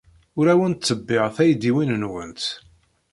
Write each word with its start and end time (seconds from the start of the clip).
Ur 0.39 0.45
awent-ttebbiɣ 0.53 1.25
taydiwin-nwent. 1.35 2.43